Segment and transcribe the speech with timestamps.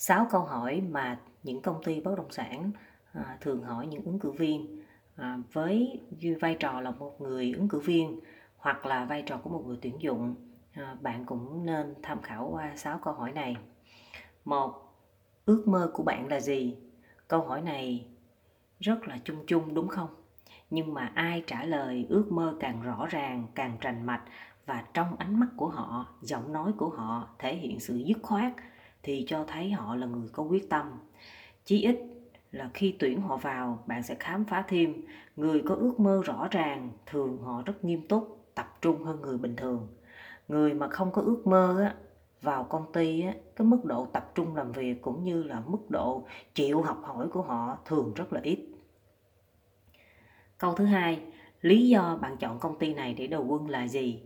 [0.00, 2.70] 6 câu hỏi mà những công ty bất động sản
[3.12, 4.80] à, thường hỏi những ứng cử viên.
[5.16, 6.00] À, với
[6.40, 8.20] vai trò là một người ứng cử viên
[8.56, 10.34] hoặc là vai trò của một người tuyển dụng
[10.72, 13.56] à, bạn cũng nên tham khảo qua 6 câu hỏi này.
[14.44, 14.94] Một
[15.44, 16.76] ước mơ của bạn là gì?
[17.28, 18.06] Câu hỏi này
[18.80, 20.08] rất là chung chung đúng không?
[20.70, 24.22] Nhưng mà ai trả lời ước mơ càng rõ ràng càng rành mạch
[24.66, 28.52] và trong ánh mắt của họ giọng nói của họ thể hiện sự dứt khoát
[29.02, 30.98] thì cho thấy họ là người có quyết tâm.
[31.64, 31.98] Chí ít
[32.52, 35.02] là khi tuyển họ vào bạn sẽ khám phá thêm.
[35.36, 39.38] Người có ước mơ rõ ràng thường họ rất nghiêm túc tập trung hơn người
[39.38, 39.88] bình thường.
[40.48, 41.94] Người mà không có ước mơ á,
[42.42, 45.90] vào công ty á, cái mức độ tập trung làm việc cũng như là mức
[45.90, 48.58] độ chịu học hỏi của họ thường rất là ít.
[50.58, 51.22] Câu thứ hai
[51.60, 54.22] lý do bạn chọn công ty này để đầu quân là gì?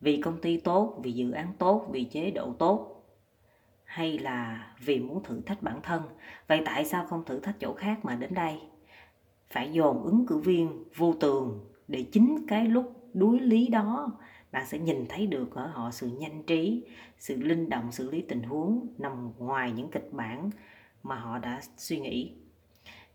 [0.00, 2.93] Vì công ty tốt vì dự án tốt vì chế độ tốt
[3.84, 6.02] hay là vì muốn thử thách bản thân?
[6.48, 8.60] Vậy tại sao không thử thách chỗ khác mà đến đây?
[9.50, 14.12] Phải dồn ứng cử viên vô tường để chính cái lúc đuối lý đó
[14.54, 16.84] bạn sẽ nhìn thấy được ở họ sự nhanh trí,
[17.18, 20.50] sự linh động, xử lý tình huống nằm ngoài những kịch bản
[21.02, 22.32] mà họ đã suy nghĩ.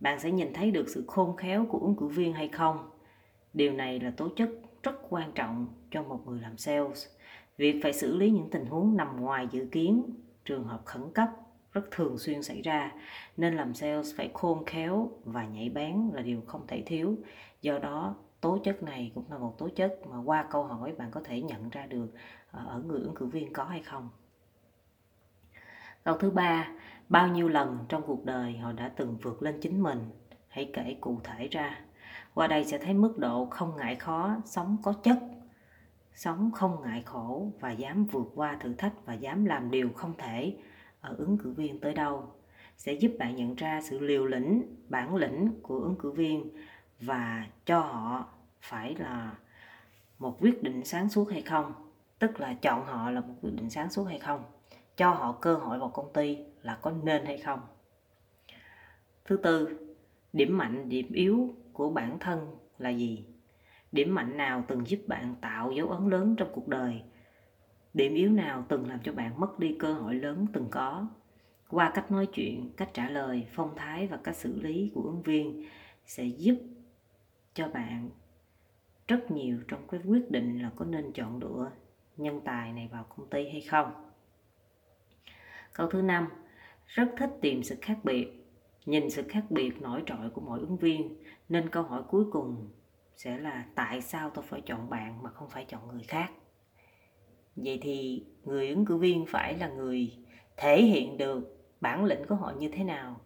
[0.00, 2.90] Bạn sẽ nhìn thấy được sự khôn khéo của ứng cử viên hay không?
[3.54, 4.50] Điều này là tố chất
[4.82, 7.06] rất quan trọng cho một người làm sales.
[7.56, 10.02] Việc phải xử lý những tình huống nằm ngoài dự kiến
[10.46, 11.28] trường hợp khẩn cấp
[11.72, 12.92] rất thường xuyên xảy ra,
[13.36, 17.18] nên làm sales phải khôn khéo và nhảy bén là điều không thể thiếu.
[17.62, 21.10] Do đó, tố chất này cũng là một tố chất mà qua câu hỏi bạn
[21.10, 22.06] có thể nhận ra được
[22.50, 24.08] ờ, ở người ứng cử viên có hay không.
[26.04, 26.68] Câu thứ ba,
[27.08, 30.10] bao nhiêu lần trong cuộc đời họ đã từng vượt lên chính mình?
[30.48, 31.80] Hãy kể cụ thể ra.
[32.34, 35.18] Qua đây sẽ thấy mức độ không ngại khó, sống có chất
[36.16, 40.14] sống không ngại khổ và dám vượt qua thử thách và dám làm điều không
[40.18, 40.56] thể
[41.00, 42.32] ở ứng cử viên tới đâu
[42.76, 46.50] sẽ giúp bạn nhận ra sự liều lĩnh, bản lĩnh của ứng cử viên
[47.00, 48.28] và cho họ
[48.60, 49.34] phải là
[50.18, 51.72] một quyết định sáng suốt hay không.
[52.18, 54.44] Tức là chọn họ là một quyết định sáng suốt hay không?
[54.96, 57.60] Cho họ cơ hội vào công ty là có nên hay không?
[59.24, 59.78] Thứ tư,
[60.32, 63.24] điểm mạnh, điểm yếu của bản thân là gì?
[63.92, 67.02] Điểm mạnh nào từng giúp bạn tạo dấu ấn lớn trong cuộc đời?
[67.94, 71.08] Điểm yếu nào từng làm cho bạn mất đi cơ hội lớn từng có?
[71.68, 75.22] Qua cách nói chuyện, cách trả lời, phong thái và cách xử lý của ứng
[75.22, 75.66] viên
[76.06, 76.56] sẽ giúp
[77.54, 78.10] cho bạn
[79.08, 81.70] rất nhiều trong cái quyết định là có nên chọn lựa
[82.16, 83.92] nhân tài này vào công ty hay không.
[85.72, 86.28] Câu thứ năm,
[86.86, 88.46] rất thích tìm sự khác biệt.
[88.86, 91.16] Nhìn sự khác biệt nổi trội của mỗi ứng viên
[91.48, 92.70] nên câu hỏi cuối cùng
[93.16, 96.32] sẽ là tại sao tôi phải chọn bạn mà không phải chọn người khác.
[97.56, 100.12] Vậy thì người ứng cử viên phải là người
[100.56, 103.20] thể hiện được bản lĩnh của họ như thế nào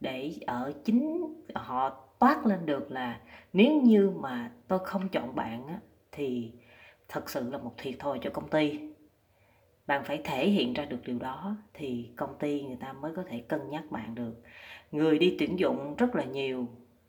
[0.00, 3.20] để ở chính họ toát lên được là
[3.52, 5.80] nếu như mà tôi không chọn bạn á,
[6.12, 6.52] thì
[7.08, 8.80] thật sự là một thiệt thòi cho công ty.
[9.86, 13.22] Bạn phải thể hiện ra được điều đó thì công ty người ta mới có
[13.28, 14.42] thể cân nhắc bạn được.
[14.92, 16.68] Người đi tuyển dụng rất là nhiều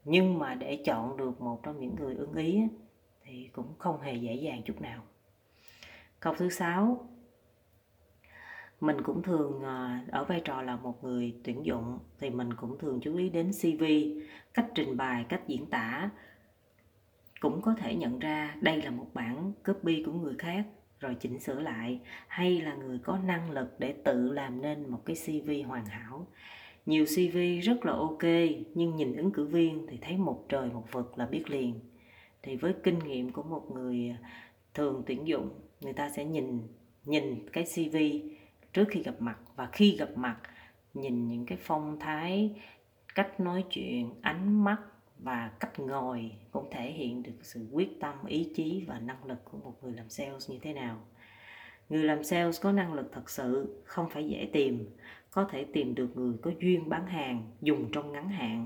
[0.09, 2.63] nhưng mà để chọn được một trong những người ưng ý
[3.23, 5.03] thì cũng không hề dễ dàng chút nào.
[6.19, 7.07] Câu thứ sáu,
[8.81, 12.77] mình cũng thường à, ở vai trò là một người tuyển dụng, thì mình cũng
[12.79, 13.83] thường chú ý đến cv
[14.53, 16.09] cách trình bày, cách diễn tả.
[17.39, 20.65] Cũng có thể nhận ra đây là một bản copy của người khác,
[20.99, 25.01] rồi chỉnh sửa lại, hay là người có năng lực để tự làm nên một
[25.05, 26.27] cái cv hoàn hảo
[26.87, 28.23] nhiều cv rất là ok,
[28.73, 31.79] nhưng nhìn ứng cử viên thì thấy một trời một vực là biết liền.
[32.43, 34.29] Thì với kinh nghiệm của một người à,
[34.73, 35.49] thường tuyển dụng,
[35.81, 36.61] người ta sẽ nhìn
[37.05, 37.97] nhìn cái cv
[38.73, 40.37] trước khi gặp mặt và khi gặp mặt
[40.93, 42.51] nhìn những cái phong thái,
[43.15, 44.77] cách nói chuyện, ánh mắt
[45.19, 49.45] và cách ngồi cũng thể hiện được sự quyết tâm, ý chí và năng lực
[49.45, 50.97] của một người làm sales như thế nào
[51.89, 54.85] người làm sales có năng lực thật sự, không phải dễ tìm.
[55.31, 58.65] Có thể tìm được người có duyên bán hàng, dùng trong ngắn hạn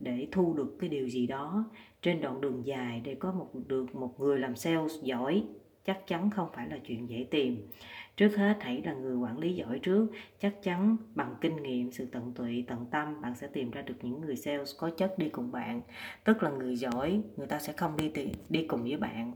[0.00, 1.64] để thu được cái điều gì đó.
[2.02, 5.44] Trên đoạn đường dài để có một, được một người làm sales giỏi
[5.84, 7.68] chắc chắn không phải là chuyện dễ tìm.
[8.16, 10.06] Trước hết, hãy là người quản lý giỏi trước.
[10.40, 13.94] Chắc chắn bằng kinh nghiệm, sự tận tụy, tận tâm, bạn sẽ tìm ra được
[14.02, 15.80] những người sales có chất đi cùng bạn.
[16.24, 18.12] Tức là người giỏi, người ta sẽ không đi
[18.48, 19.32] đi cùng với bạn,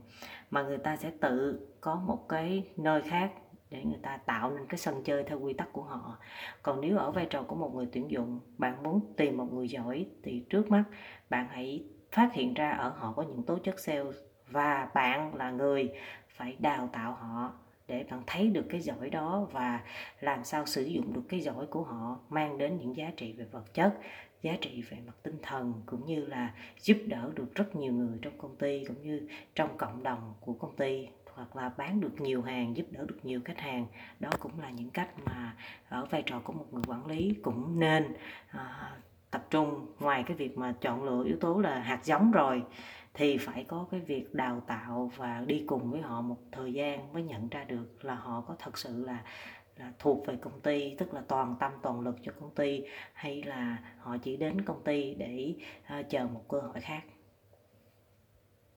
[0.51, 3.31] mà người ta sẽ tự có một cái nơi khác
[3.69, 6.17] để người ta tạo nên cái sân chơi theo quy tắc của họ.
[6.63, 9.67] Còn nếu ở vai trò của một người tuyển dụng, bạn muốn tìm một người
[9.67, 10.83] giỏi thì trước mắt
[11.29, 14.15] bạn hãy phát hiện ra ở họ có những tố chất sales
[14.51, 15.89] và bạn là người
[16.27, 17.51] phải đào tạo họ
[17.87, 19.79] để bạn thấy được cái giỏi đó và
[20.19, 23.45] làm sao sử dụng được cái giỏi của họ mang đến những giá trị về
[23.51, 23.93] vật chất
[24.41, 28.17] giá trị về mặt tinh thần cũng như là giúp đỡ được rất nhiều người
[28.21, 31.07] trong công ty cũng như trong cộng đồng của công ty
[31.39, 33.85] hoặc là bán được nhiều hàng giúp đỡ được nhiều khách hàng.
[34.19, 35.55] Đó cũng là những cách mà
[35.89, 38.13] ở vai trò của một người quản lý cũng nên
[38.47, 38.91] à,
[39.31, 39.87] tập trung.
[39.99, 42.63] Ngoài cái việc mà chọn lựa yếu tố là hạt giống rồi
[43.13, 47.13] thì phải có cái việc đào tạo và đi cùng với họ một thời gian
[47.13, 49.23] mới nhận ra được là họ có thật sự là
[49.79, 52.83] là thuộc về công ty tức là toàn tâm toàn lực cho công ty
[53.13, 55.55] hay là họ chỉ đến công ty để
[55.99, 57.03] uh, chờ một cơ hội khác.